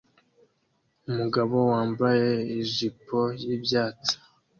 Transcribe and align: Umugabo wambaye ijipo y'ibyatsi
Umugabo 1.09 1.55
wambaye 1.71 2.29
ijipo 2.61 3.19
y'ibyatsi 3.45 4.13